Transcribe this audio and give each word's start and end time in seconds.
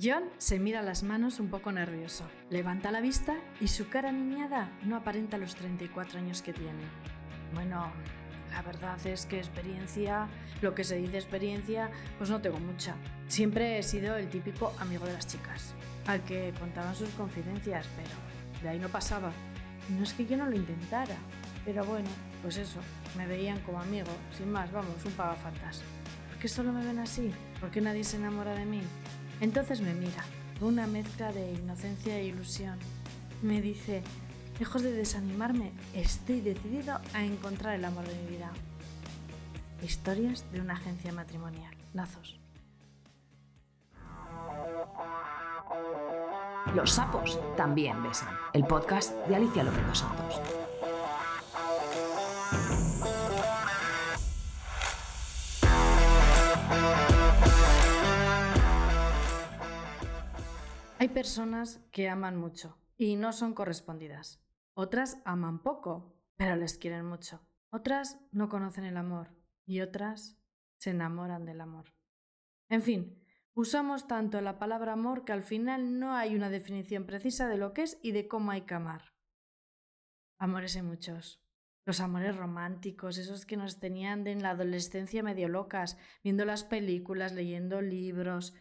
John 0.00 0.24
se 0.36 0.58
mira 0.58 0.82
las 0.82 1.02
manos 1.02 1.40
un 1.40 1.48
poco 1.48 1.72
nervioso, 1.72 2.24
levanta 2.50 2.90
la 2.90 3.00
vista 3.00 3.34
y 3.62 3.68
su 3.68 3.88
cara 3.88 4.12
niñada 4.12 4.70
no 4.82 4.94
aparenta 4.94 5.38
los 5.38 5.54
34 5.54 6.18
años 6.18 6.42
que 6.42 6.52
tiene. 6.52 6.82
Bueno, 7.54 7.90
la 8.50 8.60
verdad 8.60 8.98
es 9.06 9.24
que 9.24 9.38
experiencia, 9.38 10.28
lo 10.60 10.74
que 10.74 10.84
se 10.84 10.96
dice 10.96 11.16
experiencia, 11.16 11.90
pues 12.18 12.28
no 12.28 12.42
tengo 12.42 12.58
mucha. 12.58 12.94
Siempre 13.28 13.78
he 13.78 13.82
sido 13.82 14.16
el 14.16 14.28
típico 14.28 14.74
amigo 14.80 15.06
de 15.06 15.14
las 15.14 15.26
chicas, 15.28 15.72
al 16.06 16.22
que 16.24 16.52
contaban 16.60 16.94
sus 16.94 17.08
confidencias, 17.10 17.86
pero 17.96 18.62
de 18.62 18.68
ahí 18.68 18.78
no 18.78 18.90
pasaba. 18.90 19.32
No 19.88 20.02
es 20.02 20.12
que 20.12 20.26
yo 20.26 20.36
no 20.36 20.44
lo 20.44 20.56
intentara, 20.56 21.16
pero 21.64 21.86
bueno, 21.86 22.10
pues 22.42 22.58
eso, 22.58 22.80
me 23.16 23.26
veían 23.26 23.60
como 23.60 23.80
amigo, 23.80 24.12
sin 24.36 24.52
más, 24.52 24.70
vamos, 24.72 25.02
un 25.06 25.12
pagafantas. 25.12 25.80
¿Por 26.28 26.38
qué 26.38 26.48
solo 26.48 26.70
me 26.70 26.84
ven 26.84 26.98
así? 26.98 27.30
¿Por 27.60 27.70
qué 27.70 27.80
nadie 27.80 28.04
se 28.04 28.18
enamora 28.18 28.54
de 28.54 28.66
mí? 28.66 28.82
Entonces 29.40 29.80
me 29.80 29.94
mira, 29.94 30.24
una 30.60 30.86
mezcla 30.86 31.32
de 31.32 31.52
inocencia 31.52 32.18
e 32.18 32.24
ilusión. 32.24 32.78
Me 33.42 33.60
dice, 33.60 34.02
lejos 34.58 34.82
de 34.82 34.92
desanimarme, 34.92 35.72
estoy 35.94 36.40
decidido 36.40 36.98
a 37.12 37.24
encontrar 37.24 37.74
el 37.74 37.84
amor 37.84 38.06
de 38.06 38.14
mi 38.14 38.30
vida. 38.30 38.50
Historias 39.82 40.50
de 40.52 40.60
una 40.60 40.74
agencia 40.74 41.12
matrimonial. 41.12 41.74
Lazos. 41.92 42.40
Los 46.74 46.92
sapos 46.92 47.38
también 47.56 48.02
besan. 48.02 48.34
El 48.52 48.64
podcast 48.64 49.12
de 49.28 49.36
Alicia 49.36 49.62
López 49.62 49.98
Santos. 49.98 50.65
Hay 61.06 61.12
personas 61.12 61.78
que 61.92 62.08
aman 62.08 62.36
mucho 62.36 62.80
y 62.96 63.14
no 63.14 63.32
son 63.32 63.54
correspondidas. 63.54 64.42
Otras 64.74 65.22
aman 65.24 65.62
poco, 65.62 66.20
pero 66.36 66.56
les 66.56 66.78
quieren 66.78 67.06
mucho. 67.06 67.46
Otras 67.70 68.18
no 68.32 68.48
conocen 68.48 68.82
el 68.82 68.96
amor 68.96 69.28
y 69.64 69.82
otras 69.82 70.36
se 70.78 70.90
enamoran 70.90 71.44
del 71.44 71.60
amor. 71.60 71.94
En 72.68 72.82
fin, 72.82 73.24
usamos 73.54 74.08
tanto 74.08 74.40
la 74.40 74.58
palabra 74.58 74.94
amor 74.94 75.24
que 75.24 75.30
al 75.30 75.44
final 75.44 76.00
no 76.00 76.12
hay 76.16 76.34
una 76.34 76.50
definición 76.50 77.06
precisa 77.06 77.46
de 77.46 77.58
lo 77.58 77.72
que 77.72 77.82
es 77.82 78.00
y 78.02 78.10
de 78.10 78.26
cómo 78.26 78.50
hay 78.50 78.62
que 78.62 78.74
amar. 78.74 79.14
Amores 80.40 80.74
hay 80.74 80.82
muchos. 80.82 81.40
Los 81.84 82.00
amores 82.00 82.34
románticos, 82.34 83.16
esos 83.16 83.46
que 83.46 83.56
nos 83.56 83.78
tenían 83.78 84.26
en 84.26 84.42
la 84.42 84.50
adolescencia 84.50 85.22
medio 85.22 85.48
locas, 85.48 85.98
viendo 86.24 86.44
las 86.44 86.64
películas, 86.64 87.32
leyendo 87.32 87.80
libros, 87.80 88.54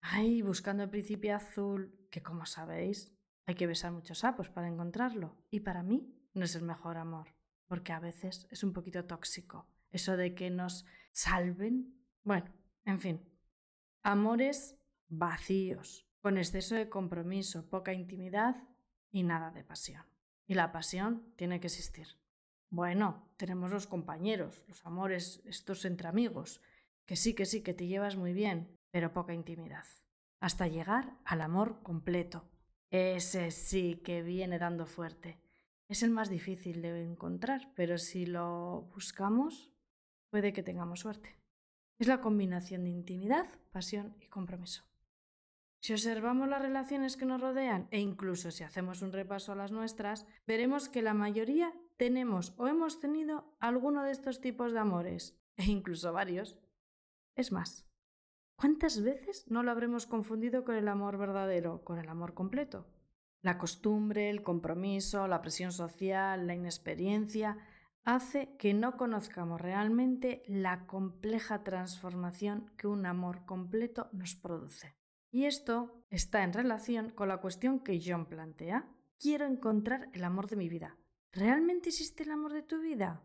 Ay, 0.00 0.42
buscando 0.42 0.82
el 0.82 0.90
príncipe 0.90 1.32
azul, 1.32 2.06
que 2.10 2.22
como 2.22 2.46
sabéis, 2.46 3.14
hay 3.46 3.54
que 3.54 3.66
besar 3.66 3.92
muchos 3.92 4.18
sapos 4.18 4.48
para 4.48 4.68
encontrarlo. 4.68 5.36
Y 5.50 5.60
para 5.60 5.82
mí 5.82 6.14
no 6.34 6.44
es 6.44 6.54
el 6.54 6.62
mejor 6.62 6.96
amor, 6.96 7.34
porque 7.66 7.92
a 7.92 8.00
veces 8.00 8.46
es 8.50 8.64
un 8.64 8.72
poquito 8.72 9.04
tóxico. 9.04 9.66
Eso 9.90 10.16
de 10.16 10.34
que 10.34 10.50
nos 10.50 10.86
salven. 11.12 11.94
Bueno, 12.22 12.52
en 12.84 13.00
fin. 13.00 13.20
Amores 14.02 14.76
vacíos, 15.08 16.06
con 16.20 16.38
exceso 16.38 16.74
de 16.74 16.88
compromiso, 16.88 17.68
poca 17.68 17.92
intimidad 17.92 18.56
y 19.10 19.24
nada 19.24 19.50
de 19.50 19.64
pasión. 19.64 20.04
Y 20.46 20.54
la 20.54 20.72
pasión 20.72 21.32
tiene 21.36 21.60
que 21.60 21.66
existir. 21.66 22.06
Bueno, 22.70 23.28
tenemos 23.36 23.72
los 23.72 23.86
compañeros, 23.86 24.62
los 24.68 24.86
amores, 24.86 25.42
estos 25.44 25.84
entre 25.84 26.08
amigos, 26.08 26.62
que 27.04 27.16
sí, 27.16 27.34
que 27.34 27.44
sí, 27.44 27.62
que 27.62 27.74
te 27.74 27.88
llevas 27.88 28.16
muy 28.16 28.32
bien, 28.32 28.78
pero 28.90 29.12
poca 29.12 29.34
intimidad, 29.34 29.84
hasta 30.40 30.66
llegar 30.66 31.16
al 31.24 31.40
amor 31.40 31.82
completo. 31.82 32.48
Ese 32.90 33.50
sí 33.50 34.00
que 34.04 34.22
viene 34.22 34.58
dando 34.58 34.86
fuerte. 34.86 35.40
Es 35.88 36.02
el 36.02 36.10
más 36.10 36.28
difícil 36.28 36.82
de 36.82 37.04
encontrar, 37.04 37.72
pero 37.74 37.98
si 37.98 38.26
lo 38.26 38.88
buscamos, 38.94 39.72
puede 40.30 40.52
que 40.52 40.62
tengamos 40.62 41.00
suerte. 41.00 41.36
Es 41.98 42.06
la 42.06 42.20
combinación 42.20 42.84
de 42.84 42.90
intimidad, 42.90 43.46
pasión 43.72 44.16
y 44.20 44.28
compromiso. 44.28 44.84
Si 45.82 45.92
observamos 45.92 46.48
las 46.48 46.62
relaciones 46.62 47.16
que 47.16 47.24
nos 47.24 47.40
rodean 47.40 47.88
e 47.90 48.00
incluso 48.00 48.50
si 48.50 48.64
hacemos 48.64 49.02
un 49.02 49.12
repaso 49.12 49.52
a 49.52 49.56
las 49.56 49.72
nuestras, 49.72 50.26
veremos 50.46 50.88
que 50.88 51.02
la 51.02 51.14
mayoría 51.14 51.72
tenemos 51.96 52.54
o 52.56 52.68
hemos 52.68 53.00
tenido 53.00 53.56
alguno 53.60 54.04
de 54.04 54.12
estos 54.12 54.40
tipos 54.40 54.72
de 54.72 54.78
amores, 54.78 55.38
e 55.56 55.64
incluso 55.64 56.12
varios. 56.12 56.58
Es 57.34 57.50
más, 57.50 57.89
¿Cuántas 58.60 59.02
veces 59.02 59.46
no 59.50 59.62
lo 59.62 59.70
habremos 59.70 60.04
confundido 60.04 60.64
con 60.64 60.76
el 60.76 60.86
amor 60.88 61.16
verdadero, 61.16 61.82
con 61.82 61.98
el 61.98 62.10
amor 62.10 62.34
completo? 62.34 62.86
La 63.40 63.56
costumbre, 63.56 64.28
el 64.28 64.42
compromiso, 64.42 65.26
la 65.26 65.40
presión 65.40 65.72
social, 65.72 66.46
la 66.46 66.54
inexperiencia 66.54 67.56
hace 68.04 68.54
que 68.58 68.74
no 68.74 68.98
conozcamos 68.98 69.62
realmente 69.62 70.42
la 70.46 70.86
compleja 70.86 71.64
transformación 71.64 72.70
que 72.76 72.86
un 72.86 73.06
amor 73.06 73.46
completo 73.46 74.10
nos 74.12 74.34
produce. 74.34 74.94
Y 75.30 75.46
esto 75.46 76.04
está 76.10 76.42
en 76.42 76.52
relación 76.52 77.08
con 77.12 77.28
la 77.28 77.38
cuestión 77.38 77.80
que 77.80 77.98
John 78.04 78.26
plantea. 78.26 78.86
Quiero 79.18 79.46
encontrar 79.46 80.10
el 80.12 80.22
amor 80.22 80.48
de 80.48 80.56
mi 80.56 80.68
vida. 80.68 80.98
¿Realmente 81.32 81.88
existe 81.88 82.24
el 82.24 82.30
amor 82.30 82.52
de 82.52 82.62
tu 82.62 82.78
vida? 82.78 83.22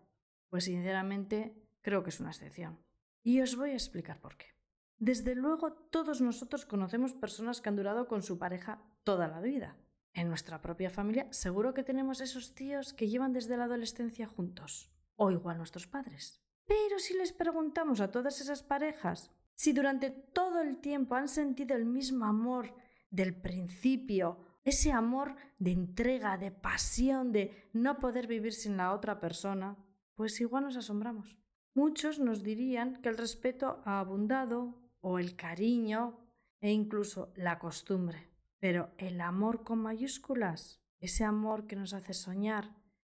Pues 0.47 0.63
sinceramente 0.63 1.61
creo 1.81 2.03
que 2.03 2.11
es 2.11 2.21
una 2.21 2.29
excepción. 2.29 2.79
Y 3.21 3.41
os 3.41 3.57
voy 3.57 3.71
a 3.71 3.73
explicar 3.73 4.21
por 4.21 4.37
qué. 4.37 4.54
Desde 4.97 5.35
luego, 5.35 5.73
todos 5.73 6.21
nosotros 6.21 6.65
conocemos 6.65 7.13
personas 7.13 7.61
que 7.61 7.69
han 7.69 7.75
durado 7.75 8.07
con 8.07 8.23
su 8.23 8.37
pareja 8.37 8.81
toda 9.03 9.27
la 9.27 9.41
vida. 9.41 9.77
En 10.13 10.29
nuestra 10.29 10.61
propia 10.61 10.89
familia 10.89 11.27
seguro 11.31 11.73
que 11.73 11.83
tenemos 11.83 12.21
esos 12.21 12.55
tíos 12.55 12.93
que 12.93 13.09
llevan 13.09 13.33
desde 13.33 13.57
la 13.57 13.65
adolescencia 13.65 14.27
juntos, 14.27 14.89
o 15.15 15.31
igual 15.31 15.57
nuestros 15.57 15.87
padres. 15.87 16.41
Pero 16.65 16.99
si 16.99 17.13
les 17.13 17.33
preguntamos 17.33 17.99
a 17.99 18.11
todas 18.11 18.39
esas 18.39 18.63
parejas 18.63 19.31
si 19.55 19.71
durante 19.71 20.09
todo 20.09 20.61
el 20.61 20.77
tiempo 20.77 21.15
han 21.15 21.29
sentido 21.29 21.75
el 21.75 21.85
mismo 21.85 22.25
amor 22.25 22.75
del 23.09 23.39
principio, 23.39 24.37
ese 24.65 24.91
amor 24.91 25.35
de 25.59 25.71
entrega, 25.71 26.37
de 26.37 26.51
pasión, 26.51 27.31
de 27.31 27.69
no 27.71 27.99
poder 27.99 28.27
vivir 28.27 28.53
sin 28.53 28.75
la 28.75 28.93
otra 28.93 29.19
persona, 29.19 29.77
pues 30.15 30.41
igual 30.41 30.65
nos 30.65 30.75
asombramos. 30.75 31.37
Muchos 31.73 32.19
nos 32.19 32.43
dirían 32.43 33.01
que 33.01 33.09
el 33.09 33.17
respeto 33.17 33.81
ha 33.85 33.99
abundado, 33.99 34.81
o 35.07 35.19
el 35.19 35.35
cariño 35.35 36.17
e 36.61 36.71
incluso 36.71 37.31
la 37.35 37.59
costumbre. 37.59 38.31
Pero 38.59 38.91
el 38.97 39.21
amor 39.21 39.63
con 39.63 39.77
mayúsculas, 39.77 40.81
ese 40.99 41.23
amor 41.23 41.67
que 41.67 41.75
nos 41.75 41.93
hace 41.93 42.15
soñar, 42.15 42.75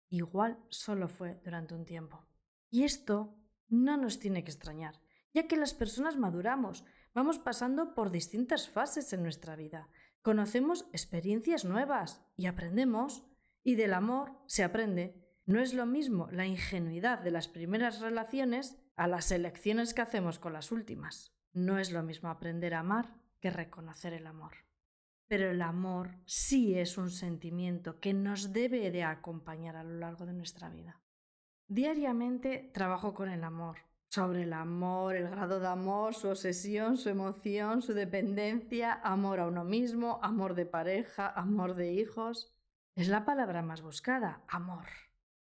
igual 0.09 0.59
solo 0.69 1.07
fue 1.07 1.41
durante 1.45 1.75
un 1.75 1.85
tiempo. 1.85 2.27
Y 2.71 2.83
esto 2.83 3.39
no 3.69 3.97
nos 3.97 4.19
tiene 4.19 4.43
que 4.43 4.51
extrañar, 4.51 5.01
ya 5.33 5.47
que 5.47 5.57
las 5.57 5.75
personas 5.75 6.17
maduramos, 6.17 6.85
vamos 7.15 7.39
pasando 7.39 7.95
por 7.95 8.11
distintas 8.11 8.69
fases 8.69 9.13
en 9.13 9.23
nuestra 9.23 9.55
vida, 9.55 9.89
conocemos 10.23 10.89
experiencias 10.93 11.65
nuevas 11.65 12.27
y 12.37 12.47
aprendemos, 12.47 13.25
y 13.63 13.77
del 13.77 13.95
amor 13.95 14.33
se 14.47 14.65
aprende. 14.65 15.25
No 15.45 15.61
es 15.61 15.73
lo 15.73 15.87
mismo 15.87 16.29
la 16.33 16.47
ingenuidad 16.47 17.21
de 17.21 17.31
las 17.31 17.47
primeras 17.47 18.01
relaciones 18.01 18.77
a 18.97 19.07
las 19.07 19.31
elecciones 19.31 19.95
que 19.95 20.03
hacemos 20.03 20.41
con 20.41 20.53
las 20.53 20.73
últimas. 20.73 21.36
No 21.57 21.79
es 21.79 21.91
lo 21.91 22.03
mismo 22.03 22.29
aprender 22.29 22.75
a 22.75 22.81
amar 22.81 23.15
que 23.41 23.49
reconocer 23.49 24.13
el 24.13 24.27
amor. 24.27 24.53
Pero 25.27 25.51
el 25.51 25.63
amor 25.63 26.19
sí 26.27 26.79
es 26.79 26.99
un 26.99 27.09
sentimiento 27.09 27.99
que 27.99 28.13
nos 28.13 28.53
debe 28.53 28.91
de 28.91 29.05
acompañar 29.05 29.75
a 29.75 29.83
lo 29.83 29.95
largo 29.95 30.27
de 30.27 30.35
nuestra 30.35 30.69
vida. 30.69 31.01
Diariamente 31.67 32.71
trabajo 32.75 33.15
con 33.15 33.31
el 33.31 33.43
amor, 33.43 33.79
sobre 34.11 34.43
el 34.43 34.53
amor, 34.53 35.17
el 35.17 35.31
grado 35.31 35.59
de 35.59 35.69
amor, 35.69 36.15
su 36.15 36.29
obsesión, 36.29 36.99
su 36.99 37.09
emoción, 37.09 37.81
su 37.81 37.95
dependencia, 37.95 38.93
amor 38.93 39.41
a 39.41 39.47
uno 39.47 39.65
mismo, 39.65 40.21
amor 40.23 40.57
de 40.57 40.67
pareja, 40.67 41.27
amor 41.31 41.75
de 41.75 41.91
hijos. 41.95 42.55
Es 42.95 43.09
la 43.09 43.25
palabra 43.25 43.63
más 43.63 43.81
buscada, 43.81 44.43
amor. 44.47 44.85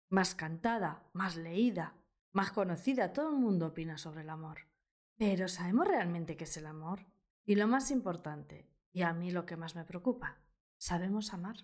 Más 0.09 0.35
cantada, 0.35 1.03
más 1.13 1.37
leída, 1.37 1.95
más 2.33 2.51
conocida. 2.51 3.13
Todo 3.13 3.29
el 3.29 3.37
mundo 3.37 3.67
opina 3.67 3.97
sobre 3.97 4.23
el 4.23 4.29
amor. 4.29 4.70
Pero 5.17 5.47
¿sabemos 5.47 5.87
realmente 5.87 6.37
qué 6.37 6.45
es 6.45 6.57
el 6.57 6.65
amor? 6.65 7.05
Y 7.45 7.55
lo 7.55 7.67
más 7.67 7.91
importante, 7.91 8.67
y 8.91 9.01
a 9.01 9.13
mí 9.13 9.31
lo 9.31 9.45
que 9.45 9.57
más 9.57 9.75
me 9.75 9.85
preocupa, 9.85 10.41
¿sabemos 10.77 11.33
amar? 11.33 11.57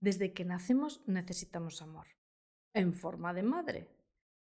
Desde 0.00 0.32
que 0.32 0.44
nacemos 0.44 1.02
necesitamos 1.06 1.82
amor, 1.82 2.06
en 2.72 2.92
forma 2.92 3.32
de 3.32 3.42
madre, 3.42 3.88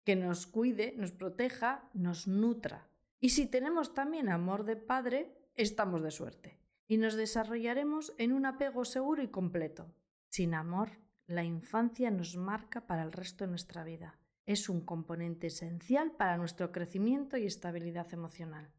que 0.06 0.16
nos 0.16 0.48
cuide, 0.48 0.94
nos 0.98 1.12
proteja, 1.12 1.90
nos 1.94 2.28
nutra. 2.28 2.90
Y 3.20 3.30
si 3.30 3.48
tenemos 3.48 3.94
también 3.94 4.30
amor 4.30 4.64
de 4.64 4.76
padre, 4.78 5.52
estamos 5.56 6.02
de 6.02 6.12
suerte 6.12 6.60
y 6.88 6.98
nos 6.98 7.16
desarrollaremos 7.16 8.16
en 8.18 8.34
un 8.34 8.46
apego 8.46 8.84
seguro 8.84 9.22
y 9.22 9.28
completo. 9.28 9.94
Sin 10.30 10.56
amor, 10.56 10.90
la 11.28 11.44
infancia 11.44 12.10
nos 12.10 12.36
marca 12.36 12.88
para 12.88 13.04
el 13.04 13.12
resto 13.12 13.44
de 13.44 13.52
nuestra 13.52 13.84
vida 13.84 14.18
es 14.50 14.68
un 14.68 14.82
componente 14.82 15.46
esencial 15.46 16.12
para 16.14 16.36
nuestro 16.36 16.72
crecimiento 16.72 17.38
y 17.38 17.46
estabilidad 17.46 18.12
emocional. 18.16 18.74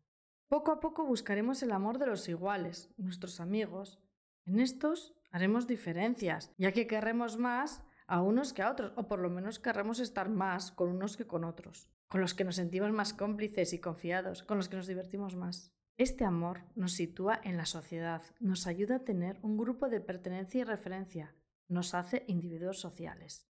Poco 0.48 0.72
a 0.72 0.80
poco 0.80 1.06
buscaremos 1.06 1.62
el 1.62 1.70
amor 1.70 1.98
de 1.98 2.08
los 2.08 2.28
iguales, 2.28 2.92
nuestros 2.96 3.38
amigos. 3.38 4.00
En 4.46 4.58
estos 4.58 5.14
haremos 5.30 5.68
diferencias, 5.68 6.52
ya 6.58 6.72
que 6.72 6.88
querremos 6.88 7.38
más 7.38 7.84
a 8.08 8.20
unos 8.20 8.52
que 8.52 8.62
a 8.62 8.70
otros, 8.72 8.92
o 8.96 9.06
por 9.06 9.20
lo 9.20 9.30
menos 9.30 9.60
querremos 9.60 10.00
estar 10.00 10.28
más 10.28 10.72
con 10.72 10.88
unos 10.88 11.16
que 11.16 11.28
con 11.28 11.44
otros, 11.44 11.88
con 12.08 12.20
los 12.20 12.34
que 12.34 12.42
nos 12.42 12.56
sentimos 12.56 12.90
más 12.90 13.14
cómplices 13.14 13.72
y 13.72 13.78
confiados, 13.78 14.42
con 14.42 14.56
los 14.56 14.68
que 14.68 14.74
nos 14.74 14.88
divertimos 14.88 15.36
más. 15.36 15.72
Este 15.96 16.24
amor 16.24 16.64
nos 16.74 16.94
sitúa 16.94 17.40
en 17.44 17.56
la 17.56 17.66
sociedad, 17.66 18.22
nos 18.40 18.66
ayuda 18.66 18.96
a 18.96 19.04
tener 19.04 19.38
un 19.42 19.56
grupo 19.56 19.88
de 19.88 20.00
pertenencia 20.00 20.62
y 20.62 20.64
referencia, 20.64 21.36
nos 21.68 21.94
hace 21.94 22.24
individuos 22.26 22.80
sociales. 22.80 23.46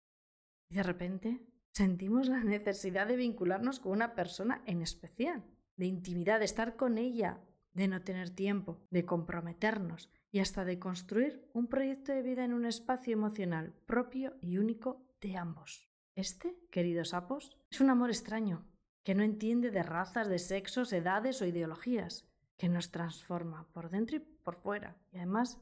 Y 0.68 0.76
de 0.76 0.84
repente 0.84 1.53
sentimos 1.74 2.28
la 2.28 2.42
necesidad 2.44 3.06
de 3.08 3.16
vincularnos 3.16 3.80
con 3.80 3.92
una 3.92 4.14
persona 4.14 4.62
en 4.64 4.80
especial, 4.80 5.44
de 5.76 5.86
intimidad, 5.86 6.38
de 6.38 6.44
estar 6.44 6.76
con 6.76 6.98
ella, 6.98 7.40
de 7.72 7.88
no 7.88 8.02
tener 8.02 8.30
tiempo, 8.30 8.80
de 8.90 9.04
comprometernos 9.04 10.08
y 10.30 10.38
hasta 10.38 10.64
de 10.64 10.78
construir 10.78 11.50
un 11.52 11.66
proyecto 11.66 12.12
de 12.12 12.22
vida 12.22 12.44
en 12.44 12.54
un 12.54 12.64
espacio 12.64 13.12
emocional 13.12 13.74
propio 13.86 14.36
y 14.40 14.58
único 14.58 15.04
de 15.20 15.36
ambos. 15.36 15.88
Este, 16.14 16.56
queridos 16.70 17.08
sapos, 17.08 17.58
es 17.70 17.80
un 17.80 17.90
amor 17.90 18.10
extraño, 18.10 18.64
que 19.02 19.16
no 19.16 19.24
entiende 19.24 19.72
de 19.72 19.82
razas, 19.82 20.28
de 20.28 20.38
sexos, 20.38 20.92
edades 20.92 21.42
o 21.42 21.46
ideologías, 21.46 22.28
que 22.56 22.68
nos 22.68 22.92
transforma 22.92 23.66
por 23.72 23.90
dentro 23.90 24.16
y 24.16 24.20
por 24.20 24.54
fuera. 24.54 24.96
Y 25.10 25.16
además, 25.16 25.60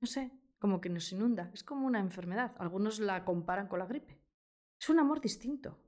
no 0.00 0.08
sé, 0.08 0.32
como 0.58 0.80
que 0.80 0.88
nos 0.88 1.12
inunda. 1.12 1.50
Es 1.54 1.62
como 1.62 1.86
una 1.86 2.00
enfermedad. 2.00 2.52
Algunos 2.58 2.98
la 2.98 3.24
comparan 3.24 3.68
con 3.68 3.78
la 3.78 3.86
gripe. 3.86 4.25
Es 4.78 4.90
un 4.90 4.98
amor 4.98 5.20
distinto, 5.20 5.78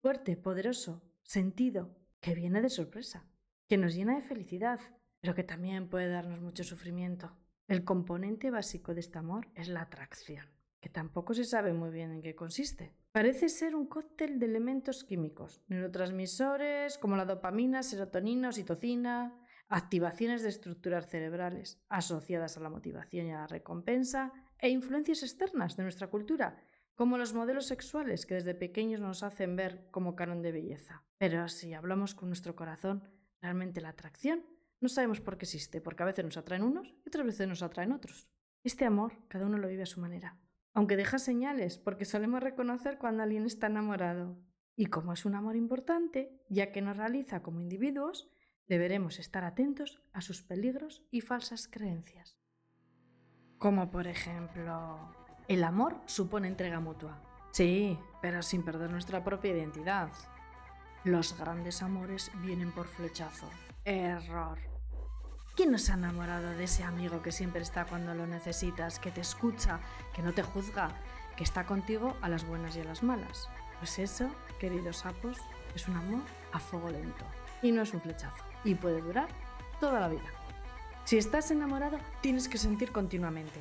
fuerte, 0.00 0.36
poderoso, 0.36 1.02
sentido, 1.22 1.94
que 2.20 2.34
viene 2.34 2.62
de 2.62 2.70
sorpresa, 2.70 3.26
que 3.68 3.76
nos 3.76 3.94
llena 3.94 4.16
de 4.16 4.22
felicidad, 4.22 4.80
pero 5.20 5.34
que 5.34 5.44
también 5.44 5.88
puede 5.88 6.08
darnos 6.08 6.40
mucho 6.40 6.64
sufrimiento. 6.64 7.36
El 7.66 7.84
componente 7.84 8.50
básico 8.50 8.94
de 8.94 9.00
este 9.00 9.18
amor 9.18 9.48
es 9.54 9.68
la 9.68 9.82
atracción, 9.82 10.46
que 10.80 10.88
tampoco 10.88 11.34
se 11.34 11.44
sabe 11.44 11.74
muy 11.74 11.90
bien 11.90 12.10
en 12.12 12.22
qué 12.22 12.34
consiste. 12.34 12.94
Parece 13.12 13.50
ser 13.50 13.76
un 13.76 13.86
cóctel 13.86 14.38
de 14.38 14.46
elementos 14.46 15.04
químicos, 15.04 15.62
neurotransmisores 15.68 16.96
como 16.96 17.16
la 17.16 17.26
dopamina, 17.26 17.82
serotonina, 17.82 18.48
oxitocina, 18.48 19.38
activaciones 19.68 20.42
de 20.42 20.48
estructuras 20.48 21.06
cerebrales 21.08 21.82
asociadas 21.90 22.56
a 22.56 22.60
la 22.60 22.70
motivación 22.70 23.26
y 23.26 23.32
a 23.32 23.40
la 23.40 23.46
recompensa 23.46 24.32
e 24.58 24.70
influencias 24.70 25.22
externas 25.22 25.76
de 25.76 25.82
nuestra 25.82 26.08
cultura, 26.08 26.56
como 26.98 27.16
los 27.16 27.32
modelos 27.32 27.66
sexuales 27.66 28.26
que 28.26 28.34
desde 28.34 28.56
pequeños 28.56 29.00
nos 29.00 29.22
hacen 29.22 29.54
ver 29.54 29.86
como 29.92 30.16
canon 30.16 30.42
de 30.42 30.50
belleza. 30.50 31.04
Pero 31.16 31.46
si 31.46 31.72
hablamos 31.72 32.16
con 32.16 32.28
nuestro 32.28 32.56
corazón, 32.56 33.04
realmente 33.40 33.80
la 33.80 33.90
atracción 33.90 34.44
no 34.80 34.88
sabemos 34.88 35.20
por 35.20 35.38
qué 35.38 35.44
existe, 35.44 35.80
porque 35.80 36.02
a 36.02 36.06
veces 36.06 36.24
nos 36.24 36.36
atraen 36.36 36.64
unos 36.64 36.88
y 36.88 37.08
otras 37.08 37.24
veces 37.24 37.46
nos 37.46 37.62
atraen 37.62 37.92
otros. 37.92 38.28
Este 38.64 38.84
amor, 38.84 39.12
cada 39.28 39.46
uno 39.46 39.58
lo 39.58 39.68
vive 39.68 39.84
a 39.84 39.86
su 39.86 40.00
manera, 40.00 40.40
aunque 40.74 40.96
deja 40.96 41.20
señales, 41.20 41.78
porque 41.78 42.04
solemos 42.04 42.42
reconocer 42.42 42.98
cuando 42.98 43.22
alguien 43.22 43.46
está 43.46 43.68
enamorado. 43.68 44.36
Y 44.74 44.86
como 44.86 45.12
es 45.12 45.24
un 45.24 45.36
amor 45.36 45.54
importante, 45.54 46.42
ya 46.48 46.72
que 46.72 46.82
nos 46.82 46.96
realiza 46.96 47.42
como 47.42 47.60
individuos, 47.60 48.28
deberemos 48.66 49.20
estar 49.20 49.44
atentos 49.44 50.02
a 50.12 50.20
sus 50.20 50.42
peligros 50.42 51.06
y 51.12 51.20
falsas 51.20 51.68
creencias. 51.68 52.36
Como 53.56 53.88
por 53.88 54.08
ejemplo, 54.08 55.17
el 55.48 55.64
amor 55.64 55.96
supone 56.04 56.46
entrega 56.46 56.78
mutua. 56.78 57.18
Sí, 57.52 57.98
pero 58.20 58.42
sin 58.42 58.62
perder 58.62 58.90
nuestra 58.90 59.24
propia 59.24 59.52
identidad. 59.52 60.10
Los 61.04 61.36
grandes 61.38 61.82
amores 61.82 62.30
vienen 62.42 62.70
por 62.70 62.86
flechazo. 62.86 63.48
Error. 63.84 64.58
¿Quién 65.56 65.72
nos 65.72 65.88
ha 65.88 65.94
enamorado 65.94 66.50
de 66.50 66.64
ese 66.64 66.84
amigo 66.84 67.22
que 67.22 67.32
siempre 67.32 67.62
está 67.62 67.86
cuando 67.86 68.14
lo 68.14 68.26
necesitas, 68.26 68.98
que 68.98 69.10
te 69.10 69.22
escucha, 69.22 69.80
que 70.14 70.22
no 70.22 70.34
te 70.34 70.42
juzga, 70.42 70.90
que 71.36 71.44
está 71.44 71.64
contigo 71.64 72.14
a 72.20 72.28
las 72.28 72.46
buenas 72.46 72.76
y 72.76 72.80
a 72.80 72.84
las 72.84 73.02
malas? 73.02 73.48
Pues 73.78 73.98
eso, 73.98 74.28
queridos 74.60 74.98
sapos, 74.98 75.38
es 75.74 75.88
un 75.88 75.96
amor 75.96 76.22
a 76.52 76.58
fuego 76.58 76.90
lento. 76.90 77.24
Y 77.62 77.72
no 77.72 77.82
es 77.82 77.94
un 77.94 78.02
flechazo 78.02 78.44
y 78.64 78.74
puede 78.74 79.00
durar 79.00 79.28
toda 79.80 79.98
la 79.98 80.08
vida. 80.08 80.30
Si 81.04 81.16
estás 81.16 81.50
enamorado, 81.50 81.98
tienes 82.20 82.48
que 82.48 82.58
sentir 82.58 82.92
continuamente. 82.92 83.60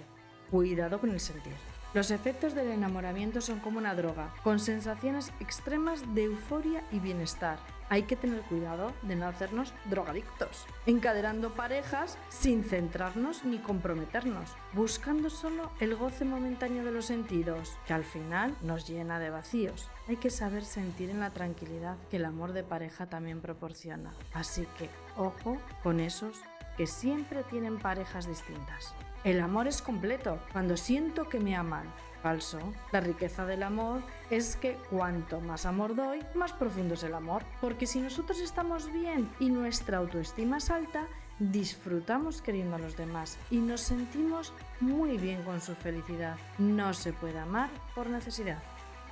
Cuidado 0.51 0.99
con 0.99 1.11
el 1.11 1.19
sentir. 1.19 1.53
Los 1.93 2.11
efectos 2.11 2.53
del 2.53 2.67
enamoramiento 2.67 3.39
son 3.39 3.59
como 3.59 3.77
una 3.77 3.95
droga, 3.95 4.33
con 4.43 4.59
sensaciones 4.59 5.31
extremas 5.39 6.13
de 6.13 6.25
euforia 6.25 6.83
y 6.91 6.99
bienestar. 6.99 7.59
Hay 7.89 8.03
que 8.03 8.17
tener 8.17 8.41
cuidado 8.41 8.91
de 9.03 9.15
no 9.15 9.25
hacernos 9.27 9.73
drogadictos, 9.85 10.65
encadenando 10.85 11.55
parejas 11.55 12.17
sin 12.27 12.65
centrarnos 12.65 13.45
ni 13.45 13.59
comprometernos, 13.59 14.53
buscando 14.73 15.29
solo 15.29 15.71
el 15.79 15.95
goce 15.95 16.25
momentáneo 16.25 16.83
de 16.83 16.91
los 16.91 17.05
sentidos, 17.05 17.77
que 17.87 17.93
al 17.93 18.03
final 18.03 18.53
nos 18.61 18.85
llena 18.85 19.19
de 19.19 19.29
vacíos. 19.29 19.89
Hay 20.09 20.17
que 20.17 20.29
saber 20.29 20.65
sentir 20.65 21.09
en 21.09 21.21
la 21.21 21.29
tranquilidad 21.29 21.95
que 22.11 22.17
el 22.17 22.25
amor 22.25 22.51
de 22.51 22.63
pareja 22.63 23.05
también 23.05 23.39
proporciona. 23.39 24.13
Así 24.33 24.67
que, 24.77 24.89
ojo 25.15 25.57
con 25.81 26.01
esos 26.01 26.41
que 26.75 26.85
siempre 26.85 27.43
tienen 27.43 27.79
parejas 27.79 28.27
distintas. 28.27 28.93
El 29.23 29.41
amor 29.41 29.67
es 29.67 29.81
completo 29.81 30.39
cuando 30.51 30.77
siento 30.77 31.27
que 31.27 31.39
me 31.39 31.55
aman. 31.55 31.91
Falso. 32.21 32.59
La 32.91 32.99
riqueza 32.99 33.45
del 33.45 33.63
amor 33.63 34.01
es 34.29 34.55
que 34.55 34.73
cuanto 34.89 35.39
más 35.39 35.65
amor 35.65 35.95
doy, 35.95 36.19
más 36.33 36.51
profundo 36.51 36.95
es 36.95 37.03
el 37.03 37.13
amor. 37.13 37.43
Porque 37.61 37.85
si 37.85 37.99
nosotros 37.99 38.39
estamos 38.39 38.91
bien 38.91 39.29
y 39.39 39.49
nuestra 39.49 39.97
autoestima 39.97 40.57
es 40.57 40.69
alta, 40.69 41.07
disfrutamos 41.39 42.41
queriendo 42.41 42.75
a 42.75 42.79
los 42.79 42.97
demás 42.97 43.37
y 43.51 43.57
nos 43.57 43.81
sentimos 43.81 44.53
muy 44.79 45.17
bien 45.17 45.43
con 45.43 45.61
su 45.61 45.75
felicidad. 45.75 46.37
No 46.57 46.93
se 46.93 47.13
puede 47.13 47.39
amar 47.39 47.69
por 47.93 48.07
necesidad. 48.07 48.61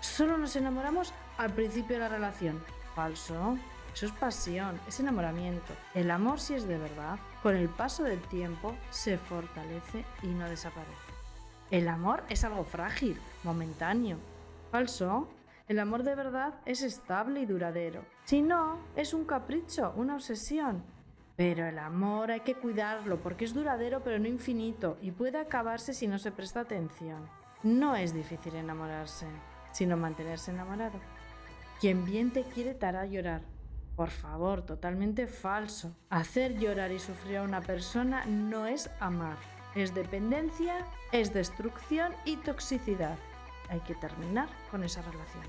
Solo 0.02 0.38
nos 0.38 0.56
enamoramos 0.56 1.14
al 1.38 1.54
principio 1.54 1.96
de 1.96 2.02
la 2.02 2.10
relación. 2.10 2.64
Falso. 2.96 3.58
Eso 3.96 4.08
es 4.08 4.12
pasión, 4.12 4.78
es 4.90 5.00
enamoramiento. 5.00 5.74
El 5.94 6.12
amor, 6.12 6.42
si 6.42 6.54
es 6.54 6.68
de 6.68 6.78
verdad, 6.78 7.18
con 7.42 7.56
el 7.56 7.70
paso 7.70 8.04
del 8.04 8.20
tiempo 8.20 8.76
se 8.90 9.18
fortalece 9.18 10.04
y 10.22 10.28
no 10.28 10.50
desaparece. 10.50 10.92
El 11.72 11.88
amor 11.88 12.22
es 12.28 12.44
algo 12.44 12.66
frágil, 12.66 13.18
momentáneo. 13.46 14.18
Falso. 14.70 15.30
El 15.70 15.80
amor 15.80 16.04
de 16.04 16.14
verdad 16.14 16.56
es 16.66 16.82
estable 16.82 17.40
y 17.40 17.46
duradero. 17.46 18.04
Si 18.26 18.42
no, 18.42 18.80
es 18.98 19.14
un 19.14 19.24
capricho, 19.24 19.94
una 19.96 20.16
obsesión. 20.16 20.84
Pero 21.38 21.66
el 21.66 21.80
amor 21.80 22.32
hay 22.32 22.42
que 22.42 22.56
cuidarlo 22.56 23.22
porque 23.22 23.46
es 23.46 23.54
duradero 23.54 24.04
pero 24.04 24.20
no 24.20 24.28
infinito 24.28 24.98
y 25.02 25.12
puede 25.12 25.38
acabarse 25.38 25.94
si 25.94 26.06
no 26.06 26.20
se 26.20 26.34
presta 26.34 26.60
atención. 26.60 27.30
No 27.64 27.96
es 27.96 28.14
difícil 28.14 28.56
enamorarse, 28.56 29.26
sino 29.72 29.96
mantenerse 29.96 30.52
enamorado. 30.52 31.00
Quien 31.80 32.04
bien 32.04 32.32
te 32.32 32.44
quiere 32.44 32.74
te 32.74 32.86
hará 32.86 33.06
llorar, 33.06 33.42
por 33.96 34.10
favor, 34.10 34.62
totalmente 34.62 35.28
falso. 35.28 35.96
Hacer 36.10 36.58
llorar 36.58 36.92
y 36.92 37.00
sufrir 37.00 37.38
a 37.38 37.44
una 37.44 37.62
persona 37.62 38.26
no 38.26 38.68
es 38.68 38.90
amar. 39.00 39.38
Es 39.74 39.94
dependencia, 39.94 40.86
es 41.12 41.34
destrucción 41.34 42.14
y 42.26 42.38
toxicidad. 42.38 43.18
Hay 43.70 43.80
que 43.82 43.96
terminar 43.96 44.50
con 44.70 44.84
esa 44.84 45.02
relación. 45.02 45.44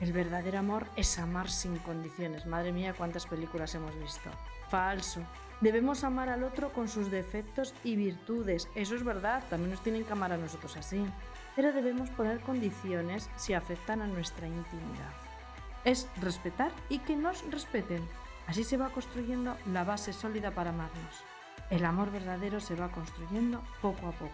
El 0.00 0.12
verdadero 0.12 0.58
amor 0.58 0.86
es 0.96 1.18
amar 1.18 1.50
sin 1.50 1.76
condiciones. 1.78 2.46
Madre 2.46 2.72
mía, 2.72 2.94
cuántas 2.96 3.26
películas 3.26 3.74
hemos 3.74 3.98
visto. 3.98 4.30
Falso. 4.68 5.22
Debemos 5.60 6.04
amar 6.04 6.28
al 6.28 6.44
otro 6.44 6.72
con 6.72 6.88
sus 6.88 7.10
defectos 7.10 7.74
y 7.82 7.96
virtudes. 7.96 8.68
Eso 8.74 8.94
es 8.94 9.02
verdad, 9.02 9.42
también 9.50 9.70
nos 9.70 9.82
tienen 9.82 10.04
que 10.04 10.12
amar 10.12 10.32
a 10.32 10.36
nosotros 10.36 10.76
así. 10.76 11.04
Pero 11.56 11.72
debemos 11.72 12.10
poner 12.10 12.40
condiciones 12.40 13.28
si 13.36 13.54
afectan 13.54 14.00
a 14.02 14.06
nuestra 14.06 14.46
intimidad 14.46 15.27
es 15.84 16.08
respetar 16.20 16.72
y 16.88 16.98
que 17.00 17.16
nos 17.16 17.48
respeten. 17.50 18.02
Así 18.46 18.64
se 18.64 18.76
va 18.76 18.90
construyendo 18.90 19.56
la 19.72 19.84
base 19.84 20.12
sólida 20.12 20.52
para 20.54 20.70
amarnos. 20.70 21.22
El 21.70 21.84
amor 21.84 22.10
verdadero 22.10 22.60
se 22.60 22.74
va 22.74 22.90
construyendo 22.90 23.62
poco 23.82 24.06
a 24.06 24.12
poco. 24.12 24.32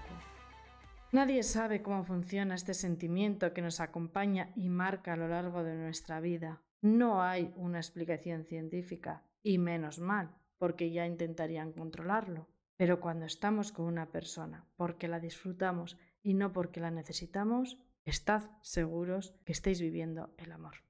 Nadie 1.12 1.42
sabe 1.42 1.82
cómo 1.82 2.04
funciona 2.04 2.54
este 2.54 2.74
sentimiento 2.74 3.52
que 3.52 3.62
nos 3.62 3.80
acompaña 3.80 4.50
y 4.56 4.68
marca 4.68 5.12
a 5.12 5.16
lo 5.16 5.28
largo 5.28 5.62
de 5.62 5.74
nuestra 5.74 6.20
vida. 6.20 6.62
No 6.80 7.22
hay 7.22 7.52
una 7.56 7.78
explicación 7.78 8.44
científica, 8.44 9.22
y 9.44 9.58
menos 9.58 10.00
mal, 10.00 10.34
porque 10.58 10.90
ya 10.90 11.06
intentarían 11.06 11.72
controlarlo. 11.72 12.48
Pero 12.76 13.00
cuando 13.00 13.26
estamos 13.26 13.70
con 13.70 13.86
una 13.86 14.10
persona 14.10 14.66
porque 14.76 15.06
la 15.06 15.20
disfrutamos 15.20 15.96
y 16.22 16.34
no 16.34 16.52
porque 16.52 16.80
la 16.80 16.90
necesitamos, 16.90 17.78
estad 18.04 18.42
seguros 18.62 19.34
que 19.44 19.52
estáis 19.52 19.80
viviendo 19.80 20.34
el 20.38 20.50
amor. 20.50 20.83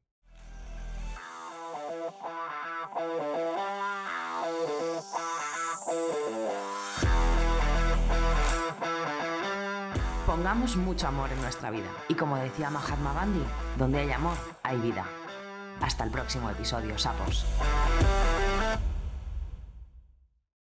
Pongamos 10.34 10.74
mucho 10.74 11.06
amor 11.06 11.30
en 11.30 11.40
nuestra 11.42 11.70
vida. 11.70 11.86
Y 12.08 12.14
como 12.14 12.36
decía 12.36 12.68
Mahatma 12.68 13.12
Gandhi, 13.14 13.44
donde 13.78 14.00
hay 14.00 14.10
amor, 14.10 14.34
hay 14.64 14.76
vida. 14.78 15.04
Hasta 15.80 16.02
el 16.02 16.10
próximo 16.10 16.50
episodio, 16.50 16.98
sapos. 16.98 17.46